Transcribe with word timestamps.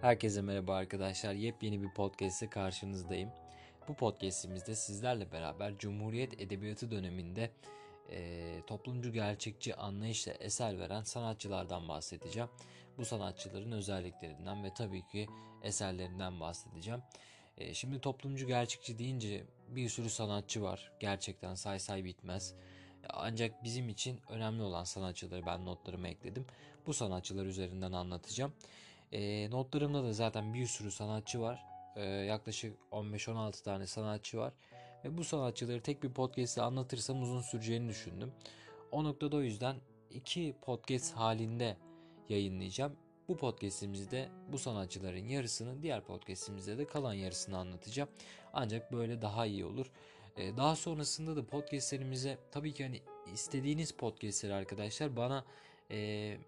Herkese 0.00 0.42
merhaba 0.42 0.74
arkadaşlar. 0.74 1.32
Yepyeni 1.32 1.82
bir 1.82 1.90
podcast'e 1.90 2.50
karşınızdayım. 2.50 3.30
Bu 3.88 3.94
podcast'imizde 3.94 4.74
sizlerle 4.74 5.32
beraber 5.32 5.78
Cumhuriyet 5.78 6.40
Edebiyatı 6.40 6.90
döneminde 6.90 7.50
e, 8.10 8.62
toplumcu 8.66 9.12
gerçekçi 9.12 9.74
anlayışla 9.74 10.32
eser 10.32 10.78
veren 10.78 11.02
sanatçılardan 11.02 11.88
bahsedeceğim. 11.88 12.48
Bu 12.98 13.04
sanatçıların 13.04 13.72
özelliklerinden 13.72 14.64
ve 14.64 14.74
tabii 14.74 15.06
ki 15.06 15.26
eserlerinden 15.62 16.40
bahsedeceğim. 16.40 17.02
E, 17.58 17.74
şimdi 17.74 18.00
toplumcu 18.00 18.46
gerçekçi 18.46 18.98
deyince 18.98 19.44
bir 19.68 19.88
sürü 19.88 20.10
sanatçı 20.10 20.62
var. 20.62 20.92
Gerçekten 21.00 21.54
say 21.54 21.78
say 21.78 22.04
bitmez. 22.04 22.54
Ancak 23.08 23.64
bizim 23.64 23.88
için 23.88 24.20
önemli 24.28 24.62
olan 24.62 24.84
sanatçıları 24.84 25.46
ben 25.46 25.66
notlarıma 25.66 26.08
ekledim. 26.08 26.46
Bu 26.86 26.94
sanatçılar 26.94 27.46
üzerinden 27.46 27.92
anlatacağım. 27.92 28.52
E, 29.12 29.50
notlarımda 29.50 30.04
da 30.04 30.12
zaten 30.12 30.54
bir 30.54 30.66
sürü 30.66 30.90
sanatçı 30.90 31.40
var. 31.40 31.64
E, 31.96 32.04
yaklaşık 32.04 32.76
15-16 32.92 33.62
tane 33.62 33.86
sanatçı 33.86 34.38
var. 34.38 34.52
Ve 35.04 35.18
bu 35.18 35.24
sanatçıları 35.24 35.80
tek 35.80 36.02
bir 36.02 36.12
podcast'te 36.12 36.62
anlatırsam 36.62 37.22
uzun 37.22 37.40
süreceğini 37.40 37.88
düşündüm. 37.88 38.32
O 38.90 39.04
noktada 39.04 39.36
o 39.36 39.40
yüzden 39.40 39.76
iki 40.10 40.54
podcast 40.62 41.16
halinde 41.16 41.76
yayınlayacağım. 42.28 42.96
Bu 43.28 43.36
podcast'imizde 43.36 44.28
bu 44.52 44.58
sanatçıların 44.58 45.28
yarısını, 45.28 45.82
diğer 45.82 46.04
podcast'imizde 46.04 46.78
de 46.78 46.86
kalan 46.86 47.14
yarısını 47.14 47.58
anlatacağım. 47.58 48.08
Ancak 48.52 48.92
böyle 48.92 49.22
daha 49.22 49.46
iyi 49.46 49.64
olur. 49.64 49.90
Daha 50.36 50.76
sonrasında 50.76 51.36
da 51.36 51.46
podcastlerimize 51.46 52.38
tabii 52.50 52.74
ki 52.74 52.84
hani 52.84 53.00
istediğiniz 53.32 53.92
podcastleri 53.92 54.54
arkadaşlar 54.54 55.16
bana 55.16 55.44
e, 55.90 56.38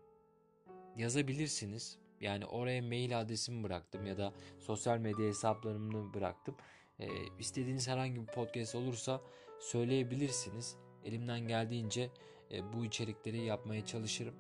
yazabilirsiniz. 0.97 1.99
Yani 2.23 2.47
oraya 2.47 2.83
mail 2.83 3.21
adresimi 3.21 3.65
bıraktım 3.65 4.07
ya 4.07 4.19
da 4.19 4.33
sosyal 4.59 4.99
medya 4.99 5.27
hesaplarımı 5.27 6.15
bıraktım. 6.15 6.57
E, 6.99 7.07
istediğiniz 7.39 7.89
herhangi 7.89 8.21
bir 8.21 8.27
podcast 8.27 8.75
olursa 8.75 9.21
söyleyebilirsiniz. 9.61 10.77
Elimden 11.05 11.41
geldiğince 11.41 12.11
e, 12.51 12.73
bu 12.73 12.85
içerikleri 12.85 13.45
yapmaya 13.45 13.87
çalışırım. 13.87 14.35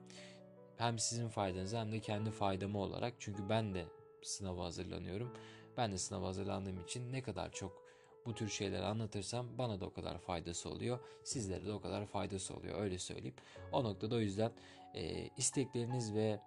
Hem 0.77 0.99
sizin 0.99 1.29
faydanıza 1.29 1.81
hem 1.81 1.93
de 1.93 2.01
kendi 2.01 2.31
faydamı 2.31 2.79
olarak. 2.79 3.15
Çünkü 3.19 3.49
ben 3.49 3.75
de 3.75 3.85
sınava 4.23 4.65
hazırlanıyorum. 4.65 5.33
Ben 5.77 5.93
de 5.93 5.99
sınava 5.99 6.27
hazırlandığım 6.27 6.81
için 6.81 7.13
ne 7.13 7.23
kadar 7.23 7.53
çok 7.53 7.83
bu 8.27 8.35
tür 8.35 8.49
şeyleri 8.49 8.85
anlatırsam 8.85 9.59
bana 9.59 9.81
da 9.81 9.87
o 9.87 9.93
kadar 9.93 10.19
faydası 10.19 10.69
oluyor. 10.69 10.99
Sizlere 11.25 11.67
de 11.67 11.73
o 11.73 11.81
kadar 11.81 12.07
faydası 12.07 12.55
oluyor 12.55 12.81
öyle 12.81 12.99
söyleyeyim. 12.99 13.37
O 13.73 13.85
noktada 13.85 14.15
o 14.15 14.19
yüzden 14.19 14.53
e, 14.95 15.29
istekleriniz 15.37 16.15
ve 16.15 16.41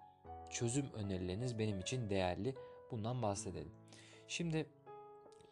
çözüm 0.50 0.86
önerileriniz 0.94 1.58
benim 1.58 1.80
için 1.80 2.10
değerli. 2.10 2.54
Bundan 2.90 3.22
bahsedelim. 3.22 3.72
Şimdi 4.28 4.66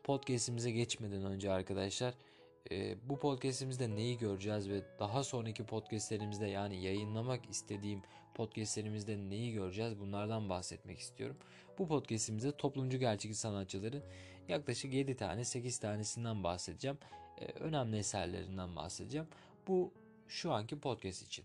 podcast'imize 0.04 0.70
geçmeden 0.70 1.24
önce 1.24 1.52
arkadaşlar 1.52 2.14
e, 2.70 3.08
bu 3.08 3.18
podcast'imizde 3.18 3.96
neyi 3.96 4.18
göreceğiz 4.18 4.68
ve 4.68 4.82
daha 4.98 5.24
sonraki 5.24 5.66
podcast'lerimizde 5.66 6.46
yani 6.46 6.82
yayınlamak 6.82 7.50
istediğim 7.50 8.02
podcast'lerimizde 8.34 9.16
neyi 9.16 9.52
göreceğiz 9.52 10.00
bunlardan 10.00 10.48
bahsetmek 10.48 10.98
istiyorum. 10.98 11.36
Bu 11.78 11.88
podcast'imizde 11.88 12.56
toplumcu 12.56 12.98
gerçekçi 12.98 13.38
sanatçıların 13.38 14.02
yaklaşık 14.48 14.94
7 14.94 15.16
tane 15.16 15.44
8 15.44 15.78
tanesinden 15.78 16.44
bahsedeceğim. 16.44 16.98
E, 17.40 17.44
önemli 17.44 17.96
eserlerinden 17.96 18.76
bahsedeceğim. 18.76 19.26
Bu 19.68 19.92
şu 20.28 20.52
anki 20.52 20.80
podcast 20.80 21.22
için. 21.22 21.44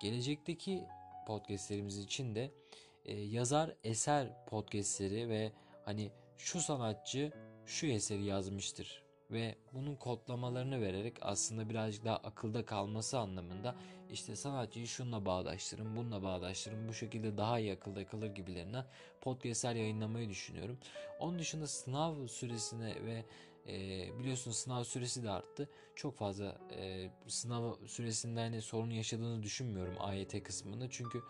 Gelecekteki 0.00 0.84
podcastlerimiz 1.28 1.98
için 1.98 2.34
de 2.34 2.50
e, 3.04 3.20
yazar 3.20 3.74
eser 3.84 4.46
podcastleri 4.46 5.28
ve 5.28 5.52
hani 5.84 6.10
şu 6.38 6.60
sanatçı 6.60 7.32
şu 7.66 7.86
eseri 7.86 8.24
yazmıştır 8.24 9.02
ve 9.30 9.54
bunun 9.72 9.96
kodlamalarını 9.96 10.80
vererek 10.80 11.16
aslında 11.20 11.68
birazcık 11.70 12.04
daha 12.04 12.16
akılda 12.16 12.64
kalması 12.64 13.18
anlamında 13.18 13.74
işte 14.10 14.36
sanatçıyı 14.36 14.86
şununla 14.86 15.24
bağdaştırın, 15.26 15.96
bununla 15.96 16.22
bağdaştırın, 16.22 16.88
bu 16.88 16.94
şekilde 16.94 17.36
daha 17.36 17.58
iyi 17.58 17.72
akılda 17.72 18.06
kalır 18.06 18.26
gibilerinden 18.26 18.84
podcastler 19.20 19.74
yayınlamayı 19.74 20.28
düşünüyorum. 20.28 20.78
Onun 21.20 21.38
dışında 21.38 21.66
sınav 21.66 22.26
süresine 22.26 23.04
ve 23.04 23.24
e, 23.68 24.18
biliyorsunuz 24.18 24.56
sınav 24.56 24.84
süresi 24.84 25.22
de 25.22 25.30
arttı. 25.30 25.68
Çok 25.94 26.16
fazla 26.16 26.58
e, 26.76 27.10
sınav 27.26 27.74
süresinde 27.86 28.40
hani 28.40 28.62
sorun 28.62 28.90
yaşadığını 28.90 29.42
düşünmüyorum 29.42 29.94
AYT 29.98 30.42
kısmında 30.42 30.90
çünkü 30.90 31.22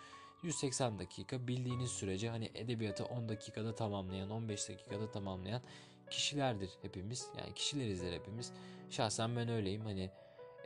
180 0.42 0.98
dakika 0.98 1.48
bildiğiniz 1.48 1.90
sürece 1.90 2.28
hani 2.28 2.50
edebiyatı 2.54 3.04
10 3.04 3.28
dakikada 3.28 3.74
tamamlayan, 3.74 4.30
15 4.30 4.68
dakikada 4.68 5.10
tamamlayan 5.10 5.62
kişilerdir 6.10 6.70
hepimiz. 6.82 7.28
Yani 7.38 7.54
kişilerizdir 7.54 8.12
hepimiz. 8.12 8.52
Şahsen 8.90 9.36
ben 9.36 9.48
öyleyim. 9.48 9.80
Hani 9.80 10.10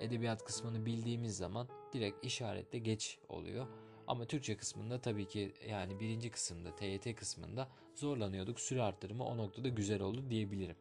edebiyat 0.01 0.45
kısmını 0.45 0.87
bildiğimiz 0.87 1.37
zaman 1.37 1.69
direkt 1.93 2.25
işaretle 2.25 2.79
geç 2.79 3.19
oluyor. 3.29 3.67
Ama 4.07 4.25
Türkçe 4.25 4.57
kısmında 4.57 5.01
tabii 5.01 5.29
ki 5.29 5.53
yani 5.69 6.01
birinci 6.01 6.31
kısımda 6.31 6.77
TYT 6.77 7.15
kısmında 7.15 7.69
zorlanıyorduk. 7.95 8.61
Süre 8.61 8.83
arttırımı 8.83 9.25
o 9.25 9.37
noktada 9.37 9.69
güzel 9.69 10.01
oldu 10.01 10.31
diyebilirim. 10.31 10.77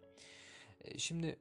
E, 0.83 0.97
şimdi 0.97 1.39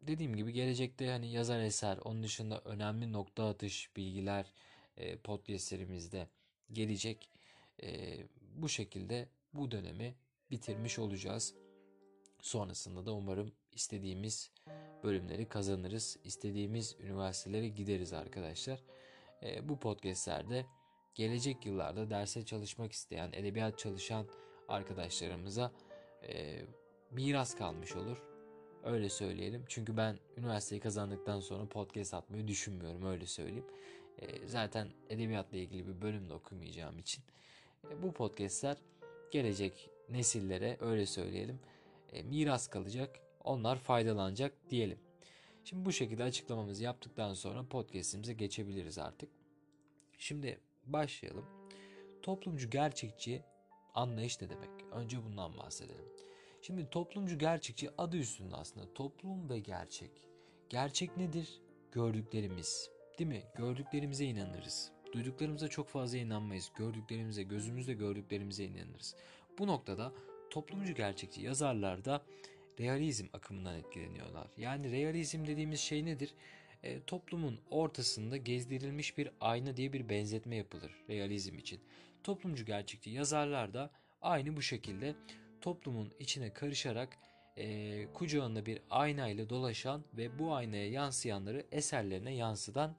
dediğim 0.00 0.36
gibi 0.36 0.52
gelecekte 0.52 1.10
hani 1.10 1.32
yazar 1.32 1.60
eser 1.60 1.98
onun 2.04 2.22
dışında 2.22 2.60
önemli 2.60 3.12
nokta 3.12 3.48
atış 3.48 3.96
bilgiler 3.96 4.52
e, 4.96 5.16
podcastlerimizde 5.16 6.28
gelecek. 6.72 7.30
E, 7.82 8.18
bu 8.54 8.68
şekilde 8.68 9.28
bu 9.54 9.70
dönemi 9.70 10.14
bitirmiş 10.50 10.98
olacağız. 10.98 11.54
Sonrasında 12.40 13.06
da 13.06 13.12
umarım 13.12 13.52
istediğimiz 13.72 14.50
bölümleri 15.04 15.48
kazanırız. 15.48 16.18
İstediğimiz 16.24 16.96
üniversitelere 17.00 17.68
gideriz 17.68 18.12
arkadaşlar. 18.12 18.82
Bu 19.62 19.78
podcastlerde 19.78 20.66
gelecek 21.14 21.66
yıllarda 21.66 22.10
derse 22.10 22.44
çalışmak 22.44 22.92
isteyen, 22.92 23.32
edebiyat 23.32 23.78
çalışan 23.78 24.26
arkadaşlarımıza 24.68 25.72
e, 26.28 26.62
miras 27.10 27.54
kalmış 27.54 27.96
olur. 27.96 28.29
Öyle 28.84 29.08
söyleyelim. 29.08 29.64
Çünkü 29.68 29.96
ben 29.96 30.18
üniversiteyi 30.36 30.80
kazandıktan 30.80 31.40
sonra 31.40 31.66
podcast 31.66 32.14
atmayı 32.14 32.48
düşünmüyorum 32.48 33.06
öyle 33.06 33.26
söyleyeyim. 33.26 33.66
E, 34.18 34.48
zaten 34.48 34.88
edebiyatla 35.08 35.58
ilgili 35.58 35.88
bir 35.88 36.02
bölüm 36.02 36.28
de 36.28 36.34
okumayacağım 36.34 36.98
için. 36.98 37.24
E, 37.90 38.02
bu 38.02 38.12
podcastler 38.12 38.76
gelecek 39.30 39.90
nesillere 40.08 40.76
öyle 40.80 41.06
söyleyelim 41.06 41.60
e, 42.12 42.22
miras 42.22 42.68
kalacak. 42.68 43.20
Onlar 43.44 43.76
faydalanacak 43.76 44.52
diyelim. 44.70 44.98
Şimdi 45.64 45.84
bu 45.84 45.92
şekilde 45.92 46.24
açıklamamızı 46.24 46.84
yaptıktan 46.84 47.34
sonra 47.34 47.68
podcast'imize 47.68 48.32
geçebiliriz 48.32 48.98
artık. 48.98 49.30
Şimdi 50.18 50.60
başlayalım. 50.86 51.44
Toplumcu 52.22 52.70
gerçekçi 52.70 53.42
anlayış 53.94 54.40
ne 54.40 54.50
demek? 54.50 54.70
Önce 54.92 55.24
bundan 55.24 55.58
bahsedelim. 55.58 56.04
Şimdi 56.62 56.90
toplumcu 56.90 57.38
gerçekçi 57.38 57.90
adı 57.98 58.16
üstünde 58.16 58.56
aslında 58.56 58.94
toplum 58.94 59.50
ve 59.50 59.58
gerçek. 59.58 60.10
Gerçek 60.68 61.16
nedir? 61.16 61.60
Gördüklerimiz. 61.92 62.90
Değil 63.18 63.30
mi? 63.30 63.42
Gördüklerimize 63.56 64.24
inanırız. 64.24 64.92
Duyduklarımıza 65.12 65.68
çok 65.68 65.88
fazla 65.88 66.18
inanmayız. 66.18 66.72
Gördüklerimize, 66.76 67.42
gözümüzle 67.42 67.92
gördüklerimize 67.92 68.64
inanırız. 68.64 69.14
Bu 69.58 69.66
noktada 69.66 70.12
toplumcu 70.50 70.94
gerçekçi 70.94 71.42
yazarlar 71.42 72.04
da 72.04 72.22
realizm 72.80 73.26
akımından 73.32 73.76
etkileniyorlar. 73.76 74.48
Yani 74.56 74.90
realizm 74.92 75.46
dediğimiz 75.46 75.80
şey 75.80 76.04
nedir? 76.04 76.34
E, 76.82 77.02
toplumun 77.02 77.60
ortasında 77.70 78.36
gezdirilmiş 78.36 79.18
bir 79.18 79.30
ayna 79.40 79.76
diye 79.76 79.92
bir 79.92 80.08
benzetme 80.08 80.56
yapılır 80.56 80.92
realizm 81.08 81.58
için. 81.58 81.80
Toplumcu 82.24 82.64
gerçekçi 82.64 83.10
yazarlar 83.10 83.74
da 83.74 83.90
aynı 84.22 84.56
bu 84.56 84.62
şekilde 84.62 85.14
toplumun 85.60 86.12
içine 86.18 86.52
karışarak 86.52 87.18
e, 87.56 88.06
kucağında 88.14 88.66
bir 88.66 88.82
ayna 88.90 89.28
ile 89.28 89.48
dolaşan 89.48 90.04
ve 90.14 90.38
bu 90.38 90.54
aynaya 90.54 90.90
yansıyanları 90.90 91.66
eserlerine 91.72 92.34
yansıtan 92.34 92.94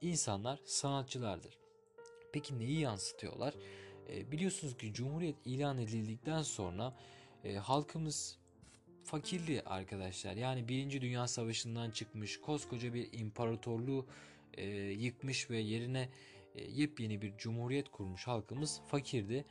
insanlar 0.00 0.60
sanatçılardır. 0.64 1.58
Peki 2.32 2.58
neyi 2.58 2.80
yansıtıyorlar? 2.80 3.54
E, 4.08 4.32
biliyorsunuz 4.32 4.76
ki 4.76 4.92
Cumhuriyet 4.92 5.36
ilan 5.44 5.78
edildikten 5.78 6.42
sonra 6.42 6.94
e, 7.44 7.54
halkımız 7.54 8.38
fakirli 9.04 9.62
arkadaşlar. 9.62 10.36
Yani 10.36 10.68
Birinci 10.68 11.00
Dünya 11.00 11.28
Savaşı'ndan 11.28 11.90
çıkmış 11.90 12.40
koskoca 12.40 12.94
bir 12.94 13.08
imparatorluğu 13.12 14.06
e, 14.54 14.66
yıkmış 14.76 15.50
ve 15.50 15.58
yerine 15.58 16.08
e, 16.54 16.64
yepyeni 16.64 17.22
bir 17.22 17.36
cumhuriyet 17.38 17.88
kurmuş 17.88 18.26
halkımız 18.26 18.80
fakirdi. 18.86 19.44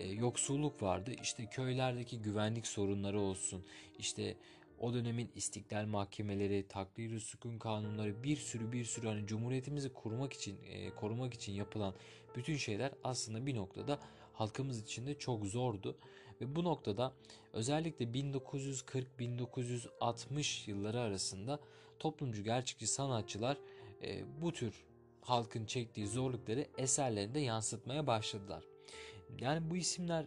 E, 0.00 0.08
yoksulluk 0.08 0.82
vardı. 0.82 1.10
İşte 1.22 1.46
köylerdeki 1.46 2.22
güvenlik 2.22 2.66
sorunları 2.66 3.20
olsun. 3.20 3.64
İşte 3.98 4.36
o 4.78 4.94
dönemin 4.94 5.30
istiklal 5.34 5.86
mahkemeleri, 5.86 6.68
takdiri 6.68 7.20
sükun 7.20 7.58
kanunları 7.58 8.22
bir 8.22 8.36
sürü 8.36 8.72
bir 8.72 8.84
sürü 8.84 9.06
hani 9.06 9.26
cumhuriyetimizi 9.26 9.92
kurmak 9.92 10.32
için, 10.32 10.56
e, 10.70 10.90
korumak 10.90 11.34
için 11.34 11.52
yapılan 11.52 11.94
bütün 12.36 12.56
şeyler 12.56 12.92
aslında 13.04 13.46
bir 13.46 13.54
noktada 13.54 13.98
halkımız 14.32 14.82
için 14.82 15.06
de 15.06 15.18
çok 15.18 15.46
zordu. 15.46 15.96
Ve 16.40 16.56
bu 16.56 16.64
noktada 16.64 17.12
özellikle 17.52 18.04
1940-1960 18.04 20.70
yılları 20.70 21.00
arasında 21.00 21.60
toplumcu 21.98 22.44
gerçekçi 22.44 22.86
sanatçılar 22.86 23.56
e, 24.02 24.24
bu 24.42 24.52
tür 24.52 24.84
halkın 25.20 25.66
çektiği 25.66 26.06
zorlukları 26.06 26.66
eserlerinde 26.78 27.40
yansıtmaya 27.40 28.06
başladılar. 28.06 28.64
Yani 29.38 29.70
bu 29.70 29.76
isimler 29.76 30.26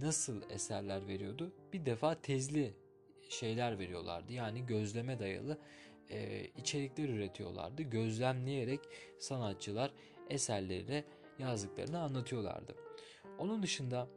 nasıl 0.00 0.50
eserler 0.50 1.08
veriyordu? 1.08 1.52
Bir 1.72 1.86
defa 1.86 2.20
tezli 2.20 2.74
şeyler 3.28 3.78
veriyorlardı. 3.78 4.32
Yani 4.32 4.66
gözleme 4.66 5.18
dayalı 5.18 5.58
e, 6.10 6.44
içerikler 6.44 7.08
üretiyorlardı. 7.08 7.82
Gözlemleyerek 7.82 8.80
sanatçılar 9.18 9.92
eserlerine 10.30 11.04
yazdıklarını 11.38 12.00
anlatıyorlardı. 12.00 12.76
Onun 13.38 13.62
dışında 13.62 14.08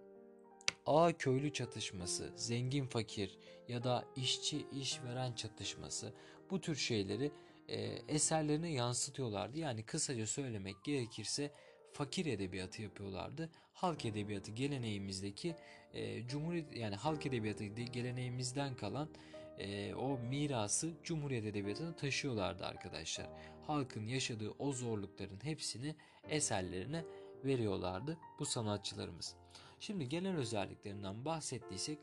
ağa 0.86 1.14
köylü 1.18 1.54
çatışması, 1.54 2.34
zengin 2.36 2.86
fakir 2.86 3.38
ya 3.68 3.84
da 3.84 4.06
işçi 4.16 4.66
işveren 4.72 5.34
çatışması 5.34 6.14
bu 6.50 6.62
tür 6.62 6.76
şeyleri 6.76 7.32
e, 7.68 7.78
eserlerine 8.08 8.72
yansıtıyorlardı. 8.72 9.60
Yani 9.60 9.84
kısaca 9.84 10.28
söylemek 10.28 10.84
gerekirse 10.84 11.52
fakir 11.96 12.26
edebiyatı 12.26 12.82
yapıyorlardı. 12.82 13.50
Halk 13.74 14.06
edebiyatı 14.06 14.52
geleneğimizdeki 14.52 15.56
e, 15.94 16.28
cumhuriyet 16.28 16.76
yani 16.76 16.96
halk 16.96 17.26
edebiyatı 17.26 17.64
geleneğimizden 17.64 18.76
kalan 18.76 19.10
e, 19.58 19.96
o 19.96 20.18
mirası 20.18 20.92
Cumhuriyet 21.04 21.46
Edebiyatı'na 21.46 21.96
taşıyorlardı 21.96 22.66
arkadaşlar. 22.66 23.28
Halkın 23.68 24.08
yaşadığı 24.08 24.52
o 24.60 24.72
zorlukların 24.72 25.40
hepsini 25.44 25.96
eserlerine 26.30 27.06
veriyorlardı 27.46 28.18
bu 28.40 28.46
sanatçılarımız. 28.46 29.36
Şimdi 29.80 30.10
genel 30.10 30.38
özelliklerinden 30.38 31.26
bahsettiysek 31.26 32.00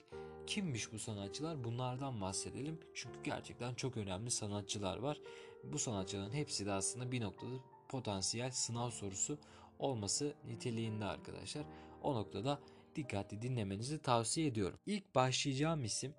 kimmiş 0.46 0.92
bu 0.92 0.98
sanatçılar? 0.98 1.64
Bunlardan 1.64 2.20
bahsedelim. 2.20 2.80
Çünkü 2.94 3.22
gerçekten 3.24 3.74
çok 3.74 3.96
önemli 3.96 4.30
sanatçılar 4.30 4.98
var. 4.98 5.20
Bu 5.64 5.78
sanatçıların 5.78 6.32
hepsi 6.32 6.66
de 6.66 6.72
aslında 6.72 7.12
bir 7.12 7.20
noktada 7.20 7.54
potansiyel 7.88 8.50
sınav 8.50 8.90
sorusu 8.90 9.38
olması 9.82 10.34
niteliğinde 10.46 11.05
arkadaşlar. 11.05 11.64
O 12.02 12.14
noktada 12.14 12.61
dikkatli 12.96 13.43
dinlemenizi 13.43 14.02
tavsiye 14.02 14.46
ediyorum. 14.46 14.79
İlk 14.87 15.14
başlayacağım 15.14 15.84
isim 15.84 16.14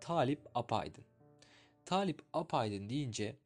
Talip 0.00 0.40
Apaydın. 0.54 1.04
Talip 1.84 2.22
Apaydın 2.32 2.88
deyince 2.88 3.36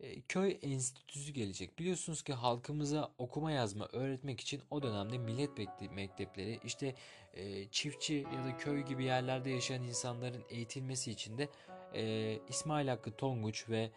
e, 0.00 0.20
köy 0.20 0.58
enstitüsü 0.62 1.32
gelecek. 1.32 1.78
Biliyorsunuz 1.78 2.22
ki 2.22 2.32
halkımıza 2.32 3.12
okuma 3.18 3.52
yazma 3.52 3.88
öğretmek 3.92 4.40
için 4.40 4.62
o 4.70 4.82
dönemde 4.82 5.18
millet 5.18 5.50
mektepleri 5.92 6.60
işte 6.64 6.94
e, 7.34 7.68
çiftçi 7.68 8.14
ya 8.14 8.44
da 8.44 8.56
köy 8.56 8.82
gibi 8.82 9.04
yerlerde 9.04 9.50
yaşayan 9.50 9.82
insanların 9.82 10.44
eğitilmesi 10.48 11.10
için 11.10 11.38
de 11.38 11.48
e, 11.94 12.38
İsmail 12.48 12.88
Hakkı 12.88 13.16
Tonguç 13.16 13.68
ve 13.68 13.90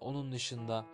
onun 0.00 0.32
dışında 0.32 0.86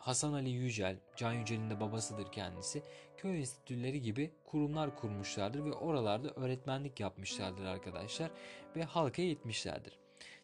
Hasan 0.00 0.32
Ali 0.32 0.50
Yücel, 0.50 0.96
Can 1.16 1.32
Yücel'in 1.32 1.70
de 1.70 1.80
babasıdır 1.80 2.32
kendisi. 2.32 2.82
Köy 3.16 3.38
enstitüleri 3.38 4.02
gibi 4.02 4.30
kurumlar 4.44 4.96
kurmuşlardır 4.96 5.64
ve 5.64 5.72
oralarda 5.72 6.30
öğretmenlik 6.30 7.00
yapmışlardır 7.00 7.64
arkadaşlar 7.64 8.30
ve 8.76 8.84
halka 8.84 9.22
eğitmişlerdir. 9.22 9.98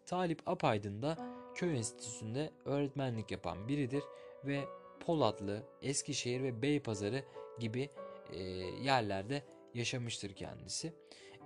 Talip 0.06 0.43
Apaydın 0.47 1.03
da 1.03 1.17
köy 1.55 1.76
enstitüsünde 1.76 2.50
öğretmenlik 2.64 3.31
yapan 3.31 3.69
biridir 3.69 4.03
ve 4.44 4.64
Polatlı, 5.06 5.62
Eskişehir 5.82 6.43
ve 6.43 6.62
Beypazarı 6.62 7.25
gibi 7.58 7.91
e, 8.32 8.43
yerlerde 8.82 9.43
yaşamıştır 9.75 10.32
kendisi. 10.32 10.93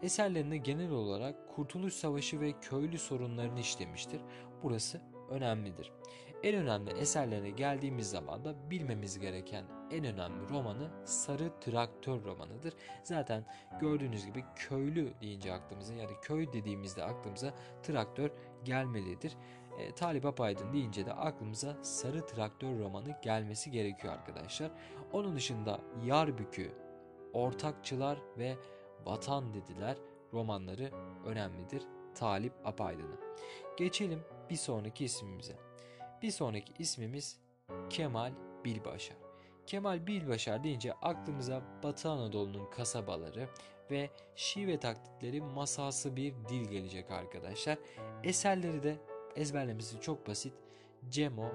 Eserlerinde 0.03 0.57
genel 0.57 0.91
olarak 0.91 1.55
Kurtuluş 1.55 1.95
Savaşı 1.95 2.41
ve 2.41 2.53
köylü 2.61 2.99
sorunlarını 2.99 3.61
işlemiştir. 3.61 4.21
Burası 4.63 5.01
önemlidir. 5.31 5.93
En 6.43 6.55
önemli 6.55 6.91
eserlerine 6.91 7.51
geldiğimiz 7.51 8.11
zaman 8.11 8.45
da 8.45 8.71
bilmemiz 8.71 9.19
gereken 9.19 9.65
en 9.91 10.05
önemli 10.05 10.49
romanı 10.49 10.91
Sarı 11.05 11.61
Traktör 11.61 12.25
romanıdır. 12.25 12.75
Zaten 13.05 13.45
gördüğünüz 13.81 14.27
gibi 14.27 14.45
köylü 14.57 15.13
deyince 15.21 15.53
aklımıza 15.53 15.95
yani 15.95 16.13
köy 16.23 16.53
dediğimizde 16.53 17.05
aklımıza 17.05 17.55
traktör 17.83 18.31
gelmelidir. 18.65 19.37
E, 19.79 19.93
Talip 19.93 20.27
Apaydın 20.27 20.73
deyince 20.73 21.07
de 21.07 21.13
aklımıza 21.13 21.85
Sarı 21.85 22.27
Traktör 22.27 22.79
romanı 22.79 23.17
gelmesi 23.23 23.71
gerekiyor 23.71 24.15
arkadaşlar. 24.15 24.71
Onun 25.13 25.37
dışında 25.37 25.81
Yarbükü, 26.05 26.73
Ortakçılar 27.33 28.19
ve 28.39 28.57
Vatan 29.07 29.55
dediler 29.55 29.97
romanları 30.33 30.91
önemlidir 31.27 31.83
Talip 32.15 32.53
Apaydın'ın. 32.65 33.21
Geçelim 33.77 34.21
bir 34.51 34.57
sonraki 34.57 35.05
ismimize. 35.05 35.70
Bir 36.23 36.31
sonraki 36.31 36.73
ismimiz 36.79 37.39
Kemal 37.91 38.33
Bilbaşar. 38.65 39.17
Kemal 39.67 40.07
Bilbaşar 40.07 40.65
deyince 40.65 40.93
aklımıza 40.93 41.63
Batı 41.83 42.11
Anadolu'nun 42.11 42.71
kasabaları 42.71 43.49
ve 43.91 44.11
şive 44.37 44.81
taklitleri 44.81 45.41
masası 45.41 46.17
bir 46.17 46.35
dil 46.49 46.65
gelecek 46.65 47.11
arkadaşlar. 47.11 47.79
Eserleri 48.25 48.83
de 48.83 48.97
ezberlemesi 49.37 50.01
çok 50.01 50.27
basit. 50.27 50.55
Cemo 51.09 51.49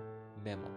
Memo. 0.44 0.68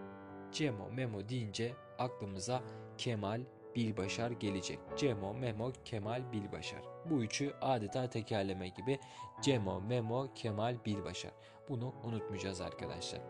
Cemo 0.51 0.89
Memo 0.91 1.29
deyince 1.29 1.73
aklımıza 1.97 2.63
Kemal 2.97 3.41
Bilbaşar 3.75 4.31
gelecek. 4.31 4.79
Cemo, 4.97 5.33
Memo, 5.33 5.71
Kemal, 5.85 6.31
Bilbaşar. 6.31 6.81
Bu 7.05 7.23
üçü 7.23 7.53
adeta 7.61 8.09
tekerleme 8.09 8.67
gibi. 8.67 8.99
Cemo, 9.41 9.81
Memo, 9.81 10.33
Kemal, 10.35 10.85
Bilbaşar. 10.85 11.31
Bunu 11.69 11.93
unutmayacağız 12.03 12.61
arkadaşlar. 12.61 13.21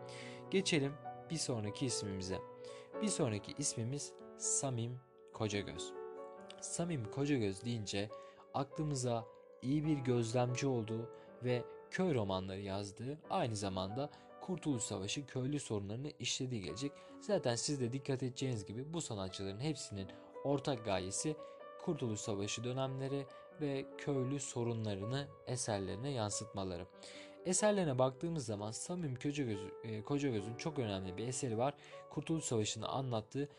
Geçelim 0.51 0.93
bir 1.29 1.37
sonraki 1.37 1.85
ismimize. 1.85 2.37
Bir 3.01 3.07
sonraki 3.07 3.53
ismimiz 3.57 4.13
Samim 4.37 4.99
Kocagöz. 5.33 5.93
Samim 6.61 7.11
Kocagöz 7.11 7.65
deyince 7.65 8.09
aklımıza 8.53 9.25
iyi 9.61 9.85
bir 9.85 9.97
gözlemci 9.97 10.67
olduğu 10.67 11.09
ve 11.43 11.63
köy 11.91 12.13
romanları 12.13 12.61
yazdığı 12.61 13.17
aynı 13.29 13.55
zamanda 13.55 14.09
Kurtuluş 14.41 14.83
Savaşı 14.83 15.25
köylü 15.25 15.59
sorunlarını 15.59 16.11
işlediği 16.19 16.61
gelecek. 16.61 16.91
Zaten 17.21 17.55
siz 17.55 17.81
de 17.81 17.93
dikkat 17.93 18.23
edeceğiniz 18.23 18.65
gibi 18.65 18.93
bu 18.93 19.01
sanatçıların 19.01 19.59
hepsinin 19.59 20.07
ortak 20.43 20.85
gayesi 20.85 21.35
Kurtuluş 21.85 22.19
Savaşı 22.19 22.63
dönemleri 22.63 23.25
ve 23.61 23.85
köylü 23.97 24.39
sorunlarını 24.39 25.27
eserlerine 25.47 26.11
yansıtmaları. 26.11 26.85
Eserlerine 27.45 27.99
baktığımız 27.99 28.45
zaman 28.45 28.71
Samim 28.71 29.15
Kocagöz, 29.15 29.59
e, 29.83 30.01
Kocagöz'ün 30.03 30.55
çok 30.55 30.79
önemli 30.79 31.17
bir 31.17 31.27
eseri 31.27 31.57
var. 31.57 31.73
Kurtuluş 32.09 32.43
Savaşı'nı 32.43 32.87
anlattığı 32.87 33.49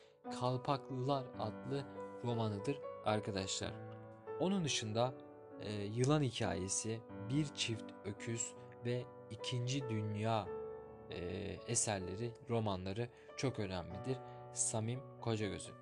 Kalpaklılar 0.41 1.25
adlı 1.39 1.85
romanıdır 2.25 2.79
arkadaşlar. 3.05 3.73
Onun 4.41 4.65
dışında 4.65 5.15
e, 5.61 5.73
Yılan 5.73 6.23
Hikayesi, 6.23 7.01
Bir 7.29 7.47
Çift 7.55 7.85
Öküz 8.05 8.53
ve 8.85 9.05
İkinci 9.31 9.89
Dünya 9.89 10.47
e, 11.11 11.19
eserleri, 11.67 12.33
romanları 12.51 13.09
çok 13.37 13.59
önemlidir. 13.59 14.17
Samim 14.53 15.01
Kocagöz'ün. 15.21 15.75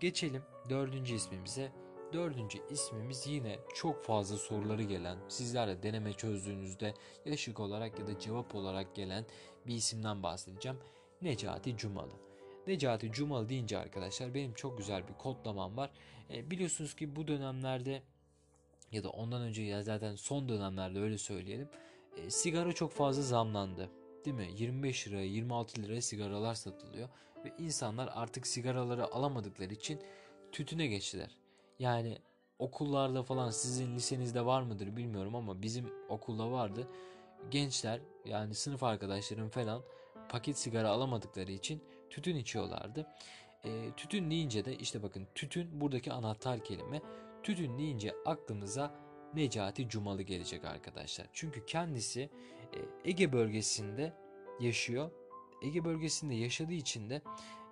Geçelim 0.00 0.42
dördüncü 0.68 1.14
ismimize. 1.14 1.72
Dördüncü 2.12 2.58
ismimiz 2.70 3.26
yine 3.26 3.58
çok 3.74 4.04
fazla 4.04 4.36
soruları 4.36 4.82
gelen, 4.82 5.18
sizlerle 5.28 5.82
deneme 5.82 6.12
çözdüğünüzde 6.12 6.94
yaşık 7.26 7.60
olarak 7.60 7.98
ya 7.98 8.06
da 8.06 8.18
cevap 8.18 8.54
olarak 8.54 8.94
gelen 8.94 9.24
bir 9.66 9.74
isimden 9.74 10.22
bahsedeceğim. 10.22 10.78
Necati 11.22 11.76
Cumalı. 11.76 12.12
Necati 12.66 13.12
Cumalı 13.12 13.48
deyince 13.48 13.78
arkadaşlar 13.78 14.34
benim 14.34 14.54
çok 14.54 14.78
güzel 14.78 15.08
bir 15.08 15.14
kodlamam 15.14 15.76
var. 15.76 15.90
E, 16.30 16.50
biliyorsunuz 16.50 16.94
ki 16.94 17.16
bu 17.16 17.28
dönemlerde 17.28 18.02
ya 18.92 19.04
da 19.04 19.10
ondan 19.10 19.42
önce 19.42 19.62
ya 19.62 19.82
zaten 19.82 20.14
son 20.14 20.48
dönemlerde 20.48 21.00
öyle 21.00 21.18
söyleyelim. 21.18 21.68
E, 22.16 22.30
sigara 22.30 22.72
çok 22.72 22.92
fazla 22.92 23.22
zamlandı. 23.22 23.90
Değil 24.24 24.36
mi? 24.36 24.48
25 24.56 25.08
liraya 25.08 25.26
26 25.26 25.82
liraya 25.82 26.02
sigaralar 26.02 26.54
satılıyor. 26.54 27.08
Ve 27.44 27.52
insanlar 27.58 28.10
artık 28.14 28.46
sigaraları 28.46 29.14
alamadıkları 29.14 29.74
için 29.74 30.00
tütüne 30.52 30.86
geçtiler. 30.86 31.41
Yani 31.82 32.18
okullarda 32.58 33.22
falan 33.22 33.50
sizin 33.50 33.94
lisenizde 33.94 34.46
var 34.46 34.62
mıdır 34.62 34.96
bilmiyorum 34.96 35.34
ama 35.34 35.62
bizim 35.62 35.92
okulda 36.08 36.52
vardı. 36.52 36.88
Gençler 37.50 38.00
yani 38.24 38.54
sınıf 38.54 38.82
arkadaşlarım 38.82 39.48
falan 39.48 39.82
paket 40.28 40.58
sigara 40.58 40.88
alamadıkları 40.88 41.52
için 41.52 41.82
tütün 42.10 42.36
içiyorlardı. 42.36 43.06
E, 43.64 43.92
tütün 43.96 44.30
deyince 44.30 44.64
de 44.64 44.76
işte 44.76 45.02
bakın 45.02 45.26
tütün 45.34 45.80
buradaki 45.80 46.12
anahtar 46.12 46.64
kelime. 46.64 47.02
Tütün 47.42 47.78
deyince 47.78 48.14
aklımıza 48.26 48.94
Necati 49.34 49.88
Cumalı 49.88 50.22
gelecek 50.22 50.64
arkadaşlar. 50.64 51.26
Çünkü 51.32 51.66
kendisi 51.66 52.30
e, 52.74 52.78
Ege 53.10 53.32
bölgesinde 53.32 54.12
yaşıyor. 54.60 55.10
Ege 55.62 55.84
bölgesinde 55.84 56.34
yaşadığı 56.34 56.72
için 56.72 57.10
de 57.10 57.22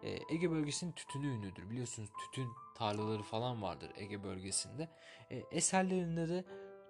e, 0.02 0.18
Ege 0.34 0.50
bölgesinin 0.50 0.92
tütünü 0.92 1.26
ünlüdür. 1.26 1.70
Biliyorsunuz 1.70 2.10
tütün 2.24 2.48
tarlaları 2.80 3.22
falan 3.22 3.62
vardır 3.62 3.90
Ege 3.96 4.22
bölgesinde. 4.22 4.88
E, 5.30 5.42
eserlerinde 5.50 6.28
de 6.28 6.44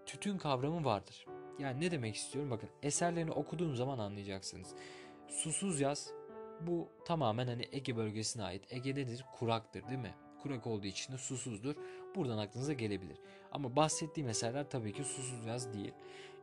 tütün 0.07 0.39
kavramı 0.39 0.85
vardır. 0.85 1.27
Yani 1.59 1.81
ne 1.81 1.91
demek 1.91 2.15
istiyorum? 2.15 2.51
Bakın 2.51 2.69
eserlerini 2.83 3.31
okuduğum 3.31 3.77
zaman 3.77 3.99
anlayacaksınız. 3.99 4.75
Susuz 5.29 5.81
yaz 5.81 6.13
bu 6.61 6.89
tamamen 7.05 7.47
hani 7.47 7.69
Ege 7.73 7.97
bölgesine 7.97 8.43
ait. 8.43 8.73
Ege 8.73 8.95
nedir? 8.95 9.25
Kuraktır 9.39 9.89
değil 9.89 9.99
mi? 9.99 10.15
Kurak 10.43 10.67
olduğu 10.67 10.87
için 10.87 11.13
de 11.13 11.19
susuzdur. 11.19 11.75
Buradan 12.15 12.39
aklınıza 12.39 12.73
gelebilir. 12.73 13.19
Ama 13.53 13.77
bahsettiğim 13.77 14.29
eserler 14.29 14.71
tabii 14.71 14.93
ki 14.93 15.05
susuz 15.05 15.47
yaz 15.47 15.73
değil. 15.73 15.95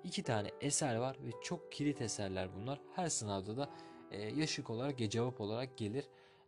İki 0.04 0.24
tane 0.24 0.51
eser 0.62 0.96
var 0.96 1.18
ve 1.24 1.32
çok 1.44 1.72
kilit 1.72 2.01
eserler 2.01 2.50
bunlar. 2.56 2.80
Her 2.96 3.10
sınavda 3.10 3.58
da 3.58 3.70
e, 4.12 4.22
yaşık 4.22 4.70
olarak, 4.70 5.12
cevap 5.12 5.42
olarak 5.42 5.77
gelir. 5.77 6.06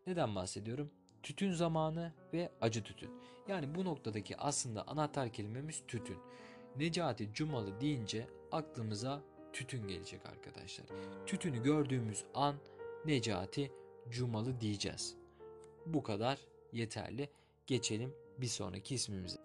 Neden 0.07 0.35
bahsediyorum? 0.35 0.91
Tütün 1.23 1.51
zamanı 1.51 2.13
ve 2.33 2.51
acı 2.61 2.83
tütün. 2.83 3.09
Yani 3.47 3.75
bu 3.75 3.85
noktadaki 3.85 4.37
aslında 4.37 4.87
anahtar 4.87 5.33
kelimemiz 5.33 5.83
tütün. 5.87 6.17
Necati 6.77 7.33
Cumalı 7.33 7.81
deyince 7.81 8.27
aklımıza 8.51 9.21
tütün 9.53 9.87
gelecek 9.87 10.25
arkadaşlar. 10.25 10.85
Tütünü 11.25 11.63
gördüğümüz 11.63 12.25
an 12.33 12.55
Necati 13.05 13.71
Cumalı 14.09 14.61
diyeceğiz. 14.61 15.15
Bu 15.85 16.03
kadar 16.03 16.39
yeterli. 16.73 17.29
Geçelim 17.67 18.13
bir 18.37 18.47
sonraki 18.47 18.95
ismimize. 18.95 19.37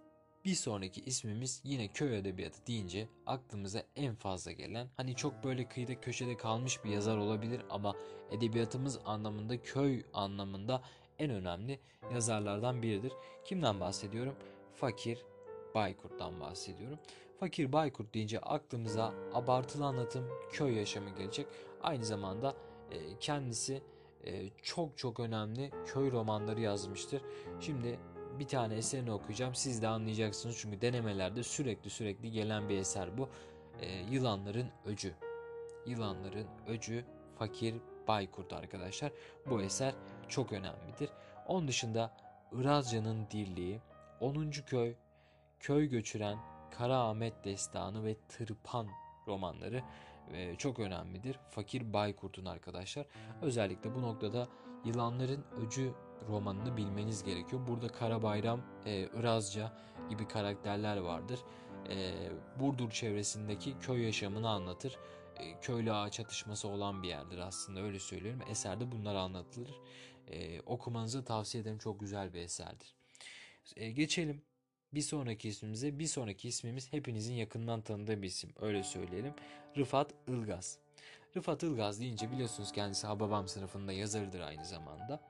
Bir 0.44 0.54
sonraki 0.54 1.00
ismimiz 1.00 1.60
yine 1.64 1.88
köy 1.88 2.18
edebiyatı 2.18 2.66
deyince 2.66 3.08
aklımıza 3.26 3.82
en 3.96 4.14
fazla 4.14 4.52
gelen 4.52 4.88
hani 4.96 5.16
çok 5.16 5.44
böyle 5.44 5.68
kıyıda 5.68 6.00
köşede 6.00 6.36
kalmış 6.36 6.84
bir 6.84 6.90
yazar 6.90 7.16
olabilir 7.16 7.62
ama 7.70 7.94
edebiyatımız 8.30 8.98
anlamında 9.04 9.62
köy 9.62 10.02
anlamında 10.12 10.82
en 11.18 11.30
önemli 11.30 11.80
yazarlardan 12.12 12.82
biridir. 12.82 13.12
Kimden 13.44 13.80
bahsediyorum? 13.80 14.34
Fakir 14.74 15.24
Baykurt'tan 15.74 16.40
bahsediyorum. 16.40 16.98
Fakir 17.40 17.72
Baykurt 17.72 18.14
deyince 18.14 18.38
aklımıza 18.38 19.14
abartılı 19.34 19.84
anlatım, 19.84 20.28
köy 20.52 20.74
yaşamı 20.74 21.10
gelecek. 21.10 21.46
Aynı 21.82 22.04
zamanda 22.04 22.54
e, 22.90 23.18
kendisi 23.20 23.82
e, 24.24 24.50
çok 24.62 24.98
çok 24.98 25.20
önemli 25.20 25.70
köy 25.86 26.10
romanları 26.10 26.60
yazmıştır. 26.60 27.22
Şimdi 27.60 27.98
bir 28.38 28.48
tane 28.48 28.74
eserini 28.74 29.12
okuyacağım. 29.12 29.54
Siz 29.54 29.82
de 29.82 29.88
anlayacaksınız 29.88 30.58
çünkü 30.58 30.80
denemelerde 30.80 31.42
sürekli 31.42 31.90
sürekli 31.90 32.30
gelen 32.30 32.68
bir 32.68 32.78
eser 32.78 33.18
bu. 33.18 33.28
E, 33.80 33.92
Yılanların 34.10 34.68
Öcü. 34.86 35.14
Yılanların 35.86 36.46
Öcü 36.68 37.04
Fakir 37.38 37.74
Baykurt 38.08 38.52
arkadaşlar. 38.52 39.12
Bu 39.50 39.62
eser 39.62 39.94
çok 40.28 40.52
önemlidir. 40.52 41.10
Onun 41.46 41.68
dışında 41.68 42.10
Irazca'nın 42.52 43.26
Dirliği, 43.30 43.80
10. 44.20 44.50
Köy, 44.50 44.94
Köy 45.60 45.86
Göçüren, 45.86 46.38
Kara 46.70 46.98
Ahmet 46.98 47.44
Destanı 47.44 48.04
ve 48.04 48.16
Tırpan 48.28 48.88
romanları 49.26 49.82
e, 50.32 50.56
çok 50.56 50.78
önemlidir. 50.78 51.38
Fakir 51.50 51.92
Baykurt'un 51.92 52.44
arkadaşlar. 52.44 53.06
Özellikle 53.42 53.94
bu 53.94 54.02
noktada 54.02 54.48
Yılanların 54.84 55.44
Öcü 55.66 55.92
romanını 56.28 56.76
bilmeniz 56.76 57.24
gerekiyor. 57.24 57.66
Burada 57.68 57.88
Kara 57.88 58.22
Bayram, 58.22 58.60
e, 58.86 59.08
Irazca 59.20 59.72
gibi 60.10 60.28
karakterler 60.28 60.96
vardır. 60.96 61.40
E, 61.90 62.12
Burdur 62.60 62.90
çevresindeki 62.90 63.78
köy 63.78 64.04
yaşamını 64.04 64.48
anlatır. 64.48 64.98
Köylü 65.62 65.92
ağa 65.92 66.10
çatışması 66.10 66.68
olan 66.68 67.02
bir 67.02 67.08
yerdir 67.08 67.38
aslında 67.38 67.80
öyle 67.80 67.98
söylüyorum. 67.98 68.40
Eserde 68.50 68.92
bunlar 68.92 69.14
anlatılır. 69.14 69.80
E, 70.30 70.60
okumanızı 70.60 71.24
tavsiye 71.24 71.62
ederim. 71.62 71.78
Çok 71.78 72.00
güzel 72.00 72.34
bir 72.34 72.40
eserdir. 72.40 72.94
E, 73.76 73.90
geçelim 73.90 74.42
bir 74.94 75.02
sonraki 75.02 75.48
ismimize. 75.48 75.98
Bir 75.98 76.06
sonraki 76.06 76.48
ismimiz 76.48 76.92
hepinizin 76.92 77.34
yakından 77.34 77.82
tanıdığı 77.82 78.22
bir 78.22 78.26
isim. 78.26 78.50
Öyle 78.60 78.82
söyleyelim. 78.82 79.34
Rıfat 79.76 80.14
Ilgaz. 80.28 80.78
Rıfat 81.36 81.62
Ilgaz 81.62 82.00
deyince 82.00 82.32
biliyorsunuz 82.32 82.72
kendisi 82.72 83.06
Hababam 83.06 83.48
sınıfında 83.48 83.92
yazarıdır 83.92 84.40
aynı 84.40 84.64
zamanda. 84.64 85.20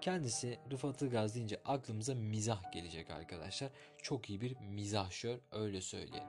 Kendisi 0.00 0.58
Rıfat 0.70 1.02
Ilgaz 1.02 1.34
deyince 1.34 1.60
aklımıza 1.64 2.14
mizah 2.14 2.72
gelecek 2.72 3.10
arkadaşlar. 3.10 3.70
Çok 4.02 4.30
iyi 4.30 4.40
bir 4.40 4.56
mizahşör 4.56 5.38
öyle 5.52 5.80
söyleyelim. 5.80 6.28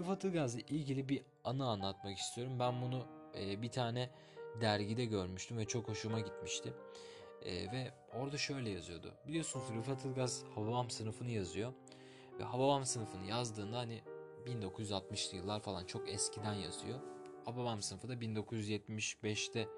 Rıfat 0.00 0.24
Ilgaz'la 0.24 0.60
ilgili 0.60 1.08
bir 1.08 1.22
anı 1.44 1.68
anlatmak 1.68 2.18
istiyorum. 2.18 2.58
Ben 2.58 2.82
bunu 2.82 3.06
e, 3.38 3.62
bir 3.62 3.70
tane 3.70 4.10
dergide 4.60 5.04
görmüştüm 5.04 5.58
ve 5.58 5.64
çok 5.64 5.88
hoşuma 5.88 6.20
gitmişti. 6.20 6.74
E, 7.42 7.72
ve 7.72 7.92
orada 8.14 8.38
şöyle 8.38 8.70
yazıyordu. 8.70 9.14
Biliyorsunuz 9.28 9.66
Rıfat 9.76 10.04
Ilgaz 10.04 10.44
Hababam 10.54 10.90
sınıfını 10.90 11.30
yazıyor. 11.30 11.72
Ve 12.38 12.44
Hababam 12.44 12.84
sınıfını 12.84 13.26
yazdığında 13.26 13.78
hani 13.78 14.02
1960'lı 14.46 15.36
yıllar 15.36 15.60
falan 15.60 15.84
çok 15.84 16.08
eskiden 16.08 16.54
yazıyor. 16.54 16.98
Hababam 17.44 17.82
sınıfı 17.82 18.08
da 18.08 18.14
1975'te 18.14 19.68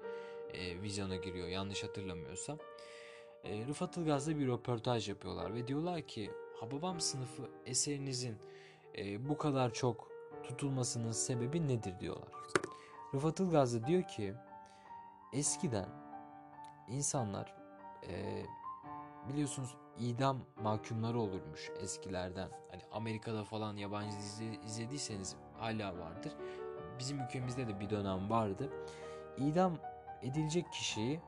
e, 0.53 0.81
vizyona 0.81 1.15
giriyor 1.15 1.47
yanlış 1.47 1.83
hatırlamıyorsam. 1.83 2.57
E, 3.43 3.65
Rıfat 3.67 3.97
Ilgaz'la 3.97 4.39
bir 4.39 4.47
röportaj 4.47 5.09
yapıyorlar 5.09 5.53
ve 5.53 5.67
diyorlar 5.67 6.01
ki 6.01 6.31
Hababam 6.59 6.99
sınıfı 6.99 7.49
eserinizin 7.65 8.37
e, 8.97 9.29
bu 9.29 9.37
kadar 9.37 9.73
çok 9.73 10.11
tutulmasının 10.43 11.11
sebebi 11.11 11.67
nedir 11.67 11.99
diyorlar. 11.99 12.29
Rıfat 13.13 13.39
Ilgaz 13.39 13.75
da 13.75 13.87
diyor 13.87 14.07
ki 14.07 14.33
eskiden 15.33 15.89
insanlar 16.87 17.53
e, 18.07 18.43
biliyorsunuz 19.29 19.75
idam 19.99 20.39
mahkumları 20.63 21.19
olurmuş 21.19 21.71
eskilerden. 21.81 22.49
Hani 22.71 22.81
Amerika'da 22.91 23.43
falan 23.43 23.77
yabancı 23.77 24.17
dizi 24.17 24.59
izlediyseniz 24.65 25.35
hala 25.59 25.97
vardır. 25.99 26.33
Bizim 26.99 27.21
ülkemizde 27.21 27.67
de 27.67 27.79
bir 27.79 27.89
dönem 27.89 28.29
vardı. 28.29 28.69
İdam 29.37 29.77
edilecek 30.21 30.71
kişiyi 30.73 31.19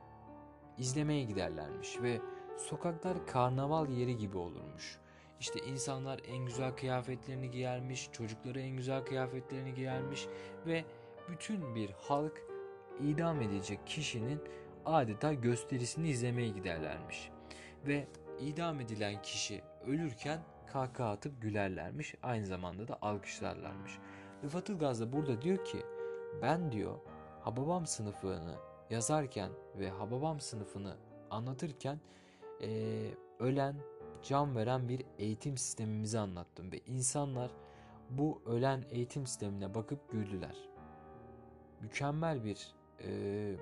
izlemeye 0.78 1.24
giderlermiş 1.24 2.02
ve 2.02 2.20
sokaklar 2.56 3.26
karnaval 3.26 3.88
yeri 3.88 4.16
gibi 4.16 4.38
olurmuş. 4.38 4.98
İşte 5.40 5.58
insanlar 5.60 6.20
en 6.28 6.46
güzel 6.46 6.76
kıyafetlerini 6.76 7.50
giyermiş, 7.50 8.08
çocukları 8.12 8.60
en 8.60 8.76
güzel 8.76 9.04
kıyafetlerini 9.04 9.74
giyermiş 9.74 10.26
ve 10.66 10.84
bütün 11.28 11.74
bir 11.74 11.90
halk 11.90 12.42
idam 13.00 13.42
edilecek 13.42 13.86
kişinin 13.86 14.40
adeta 14.86 15.32
gösterisini 15.32 16.08
izlemeye 16.08 16.48
giderlermiş. 16.48 17.30
Ve 17.86 18.06
idam 18.40 18.80
edilen 18.80 19.22
kişi 19.22 19.62
ölürken 19.86 20.40
kahkaha 20.72 21.10
atıp 21.10 21.42
gülerlermiş. 21.42 22.14
Aynı 22.22 22.46
zamanda 22.46 22.88
da 22.88 22.98
alkışlarlarmış. 23.02 23.98
Rıfat 24.44 24.68
Ilgaz 24.68 25.00
da 25.00 25.12
burada 25.12 25.42
diyor 25.42 25.64
ki 25.64 25.78
ben 26.42 26.72
diyor 26.72 26.96
Hababam 27.40 27.86
sınıfını 27.86 28.54
yazarken 28.90 29.50
ve 29.78 29.90
Hababam 29.90 30.40
sınıfını 30.40 30.96
anlatırken 31.30 32.00
ee, 32.62 33.10
ölen, 33.38 33.76
can 34.22 34.56
veren 34.56 34.88
bir 34.88 35.02
eğitim 35.18 35.56
sistemimizi 35.56 36.18
anlattım 36.18 36.72
ve 36.72 36.80
insanlar 36.86 37.50
bu 38.10 38.42
ölen 38.46 38.84
eğitim 38.90 39.26
sistemine 39.26 39.74
bakıp 39.74 40.10
güldüler. 40.10 40.56
Mükemmel 41.80 42.44
bir 42.44 42.74
e, 43.04 43.52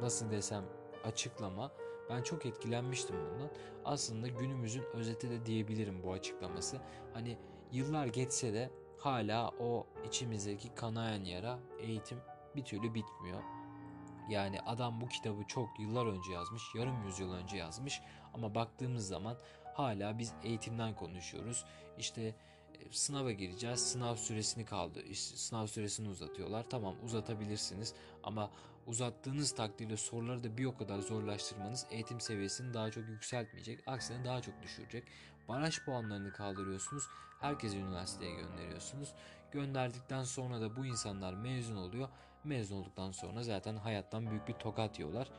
nasıl 0.00 0.30
desem 0.30 0.64
açıklama. 1.04 1.72
Ben 2.10 2.22
çok 2.22 2.46
etkilenmiştim 2.46 3.16
bundan. 3.16 3.50
Aslında 3.84 4.28
günümüzün 4.28 4.82
özeti 4.94 5.30
de 5.30 5.46
diyebilirim 5.46 6.02
bu 6.02 6.12
açıklaması. 6.12 6.80
Hani 7.12 7.38
yıllar 7.72 8.06
geçse 8.06 8.54
de 8.54 8.70
hala 8.98 9.50
o 9.60 9.86
içimizdeki 10.06 10.74
kanayan 10.74 11.24
yara 11.24 11.58
eğitim 11.78 12.18
bir 12.56 12.64
türlü 12.64 12.94
bitmiyor. 12.94 13.42
Yani 14.28 14.60
adam 14.60 15.00
bu 15.00 15.08
kitabı 15.08 15.44
çok 15.44 15.80
yıllar 15.80 16.06
önce 16.06 16.32
yazmış, 16.32 16.62
yarım 16.74 17.06
yüzyıl 17.06 17.32
önce 17.32 17.56
yazmış 17.56 18.00
ama 18.34 18.54
baktığımız 18.54 19.08
zaman 19.08 19.36
hala 19.74 20.18
biz 20.18 20.32
eğitimden 20.42 20.96
konuşuyoruz. 20.96 21.64
İşte 21.98 22.34
sınava 22.90 23.32
gireceğiz. 23.32 23.80
Sınav 23.80 24.16
süresini 24.16 24.64
kaldı. 24.64 25.14
Sınav 25.14 25.66
süresini 25.66 26.08
uzatıyorlar. 26.08 26.66
Tamam 26.70 26.94
uzatabilirsiniz 27.04 27.94
ama 28.22 28.50
uzattığınız 28.86 29.54
takdirde 29.54 29.96
soruları 29.96 30.44
da 30.44 30.58
bir 30.58 30.64
o 30.64 30.76
kadar 30.76 30.98
zorlaştırmanız 30.98 31.86
eğitim 31.90 32.20
seviyesini 32.20 32.74
daha 32.74 32.90
çok 32.90 33.08
yükseltmeyecek. 33.08 33.80
Aksine 33.86 34.24
daha 34.24 34.42
çok 34.42 34.62
düşürecek. 34.62 35.04
Baraj 35.48 35.84
puanlarını 35.84 36.32
kaldırıyorsunuz. 36.32 37.04
Herkesi 37.40 37.78
üniversiteye 37.78 38.34
gönderiyorsunuz. 38.34 39.12
Gönderdikten 39.52 40.24
sonra 40.24 40.60
da 40.60 40.76
bu 40.76 40.86
insanlar 40.86 41.34
mezun 41.34 41.76
oluyor. 41.76 42.08
Mezun 42.44 42.76
olduktan 42.76 43.10
sonra 43.10 43.42
zaten 43.42 43.76
hayattan 43.76 44.30
büyük 44.30 44.48
bir 44.48 44.52
tokat 44.52 44.98
yiyorlar. 44.98 45.30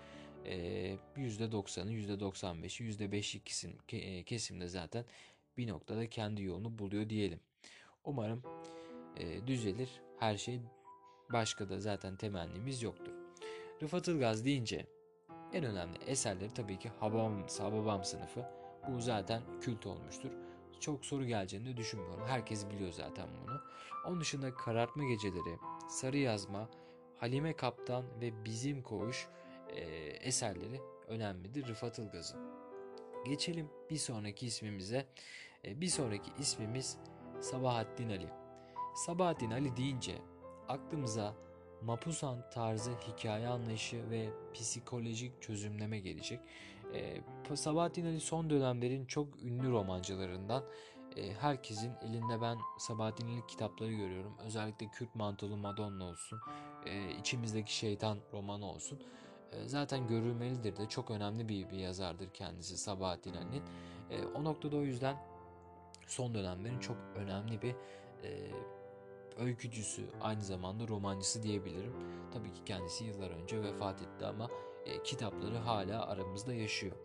Ee, 0.46 0.98
%90'ı, 1.18 1.92
%95'i, 1.92 2.90
%5'i 2.90 3.44
kesim, 3.44 3.78
kesimde 4.26 4.68
zaten 4.68 5.06
bir 5.58 5.68
noktada 5.68 6.10
kendi 6.10 6.44
yolunu 6.44 6.80
buluyor 6.80 7.10
diyelim. 7.10 7.40
Umarım 8.04 8.42
e, 9.18 9.48
düzelir. 9.48 9.90
Her 10.20 10.38
şey 10.38 10.62
başka 11.34 11.70
da 11.70 11.80
zaten 11.80 12.16
temennimiz 12.16 12.84
yoktur. 12.84 13.14
Rıfat 13.82 14.08
Ilgaz 14.08 14.46
deyince 14.46 14.86
en 15.54 15.64
önemli 15.64 15.98
eserleri 15.98 16.54
tabii 16.54 16.80
ki 16.80 16.92
Hababam, 17.00 17.48
Hababam 17.60 18.04
sınıfı. 18.04 18.46
bu 18.88 19.02
zaten 19.02 19.42
kült 19.62 19.86
olmuştur. 19.86 20.32
Çok 20.80 21.06
soru 21.06 21.26
geleceğini 21.26 21.66
de 21.68 21.78
düşünmüyorum. 21.78 22.26
Herkes 22.28 22.70
biliyor 22.70 22.92
zaten 22.92 23.28
bunu. 23.44 23.62
Onun 24.08 24.22
dışında 24.22 24.54
Karartma 24.54 25.04
Geceleri, 25.04 25.58
Sarı 25.90 26.18
Yazma, 26.18 26.70
Halime 27.18 27.54
Kaptan 27.56 28.06
ve 28.22 28.46
Bizim 28.46 28.84
Koğuş 28.84 29.28
e, 29.70 29.82
eserleri 30.28 30.82
önemlidir 31.08 31.68
Rıfat 31.68 32.00
Ilgaz'ın. 32.00 32.40
Geçelim 33.26 33.70
bir 33.90 33.98
sonraki 33.98 34.46
ismimize. 34.46 35.06
E, 35.66 35.82
bir 35.82 35.88
sonraki 35.88 36.32
ismimiz 36.40 36.98
Sabahattin 37.42 38.10
Ali. 38.10 38.30
Sabahattin 38.96 39.52
Ali 39.52 39.78
deyince 39.78 40.18
aklımıza 40.68 41.36
Mapuzan 41.82 42.50
tarzı 42.50 42.92
hikaye 42.92 43.48
anlayışı 43.48 44.10
ve 44.10 44.30
psikolojik 44.54 45.42
çözümleme 45.42 46.00
gelecek. 46.00 46.40
E, 46.94 47.22
Sabahattin 47.56 48.06
Ali 48.06 48.20
son 48.20 48.50
dönemlerin 48.50 49.06
çok 49.06 49.44
ünlü 49.44 49.72
romancılarından. 49.72 50.64
E, 51.16 51.34
herkesin 51.34 51.92
elinde 52.02 52.42
ben 52.42 52.58
Sabahattin 52.78 53.28
Ali 53.28 53.48
kitapları 53.48 53.92
görüyorum. 53.92 54.38
Özellikle 54.46 54.88
Kürt 54.88 55.16
Mantolu 55.16 55.58
Madonna 55.58 56.04
olsun, 56.04 56.40
e, 56.86 57.12
içimizdeki 57.12 57.76
Şeytan 57.76 58.18
romanı 58.34 58.66
olsun. 58.66 59.00
E, 59.56 59.68
zaten 59.68 60.08
görülmelidir 60.08 60.78
de 60.78 60.90
çok 60.90 61.12
önemli 61.12 61.50
bir, 61.50 61.70
bir 61.70 61.78
yazardır 61.78 62.30
kendisi 62.34 62.78
Sabahattin 62.78 63.34
Ali'nin. 63.34 63.64
E, 64.10 64.26
o 64.26 64.44
noktada 64.44 64.78
o 64.78 64.82
yüzden 64.82 65.18
son 66.08 66.36
dönemlerin 66.36 66.80
çok 66.80 66.98
önemli 67.16 67.62
bir 67.62 67.76
e, 68.24 68.52
öykücüsü, 69.38 70.10
aynı 70.22 70.42
zamanda 70.42 70.88
romancısı 70.88 71.44
diyebilirim. 71.44 71.94
Tabii 72.34 72.54
ki 72.54 72.64
kendisi 72.66 73.04
yıllar 73.04 73.30
önce 73.30 73.64
vefat 73.64 74.02
etti 74.02 74.26
ama 74.26 74.50
e, 74.86 75.04
kitapları 75.04 75.58
hala 75.58 76.08
aramızda 76.08 76.54
yaşıyor. 76.54 76.96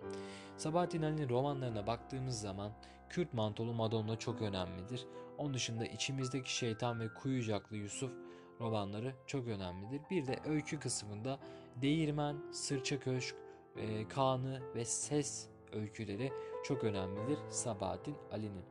Sabahattin 0.56 1.02
Ali'nin 1.02 1.28
romanlarına 1.28 1.86
baktığımız 1.86 2.40
zaman 2.40 2.72
Kürt 3.10 3.34
Mantolu 3.34 3.72
Madonna 3.72 4.18
çok 4.18 4.42
önemlidir. 4.42 5.06
Onun 5.38 5.54
dışında 5.54 5.86
içimizdeki 5.86 6.54
Şeytan 6.54 7.00
ve 7.00 7.14
Kuyucaklı 7.14 7.76
Yusuf 7.76 8.12
romanları 8.60 9.14
çok 9.26 9.46
önemlidir. 9.46 10.00
Bir 10.10 10.26
de 10.26 10.38
öykü 10.44 10.78
kısmında 10.78 11.38
Değirmen, 11.76 12.36
Sırça 12.52 13.00
Köşk, 13.00 13.36
e, 13.76 14.08
Kaan'ı 14.08 14.60
ve 14.74 14.84
Ses 14.84 15.48
öyküleri 15.72 16.32
çok 16.64 16.84
önemlidir 16.84 17.38
Sabahattin 17.50 18.16
Ali'nin. 18.32 18.64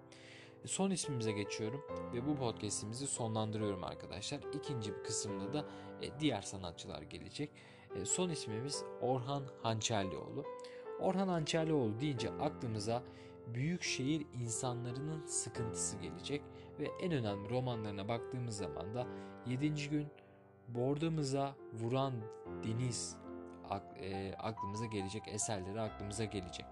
Son 0.65 0.91
ismimize 0.91 1.32
geçiyorum 1.32 1.82
ve 2.13 2.27
bu 2.27 2.36
podcast'imizi 2.36 3.08
sonlandırıyorum 3.08 3.84
arkadaşlar. 3.84 4.39
İkinci 4.53 4.94
bir 4.96 5.03
kısımda 5.03 5.53
da 5.53 5.65
e, 6.01 6.20
diğer 6.20 6.41
sanatçılar 6.41 7.01
gelecek. 7.01 7.51
E, 7.96 8.06
son 8.06 8.29
ismimiz 8.29 8.84
Orhan 9.01 9.44
Hançerlioğlu. 9.63 10.46
Orhan 11.00 11.27
Hançerlioğlu 11.27 12.00
deyince 12.00 12.29
aklımıza 12.32 13.03
büyük 13.53 13.84
şehir 13.84 14.25
insanlarının 14.41 15.25
sıkıntısı 15.25 15.98
gelecek 15.98 16.41
ve 16.79 16.88
en 17.01 17.12
önemli 17.12 17.50
romanlarına 17.50 18.08
baktığımız 18.08 18.58
zaman 18.58 18.94
da 18.94 19.08
7. 19.48 19.89
gün 19.89 20.08
bordamıza 20.76 21.56
vuran 21.74 22.14
deniz 22.64 23.18
e, 24.02 24.34
aklımıza 24.34 24.86
gelecek 24.86 25.28
eserleri 25.28 25.82
aklımıza 25.82 26.24
gelecek. 26.24 26.66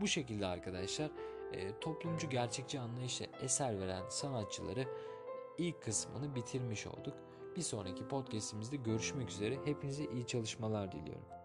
Bu 0.00 0.06
şekilde 0.06 0.46
arkadaşlar 0.46 1.10
e, 1.52 1.80
toplumcu 1.80 2.30
gerçekçi 2.30 2.80
anlayışla 2.80 3.26
eser 3.42 3.80
veren 3.80 4.08
sanatçıları 4.08 4.84
ilk 5.58 5.82
kısmını 5.82 6.34
bitirmiş 6.34 6.86
olduk. 6.86 7.14
Bir 7.56 7.62
sonraki 7.62 8.08
podcastimizde 8.08 8.76
görüşmek 8.76 9.30
üzere. 9.30 9.58
Hepinize 9.64 10.04
iyi 10.04 10.26
çalışmalar 10.26 10.92
diliyorum. 10.92 11.43